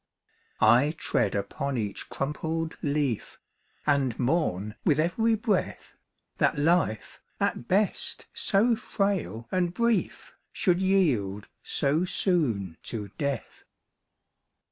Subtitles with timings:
[0.59, 3.37] I tread upon each crumpled leaf,
[3.85, 5.99] And mourn with every breath,
[6.39, 13.63] That life, at best so frail and brief, Should yield so soon to death.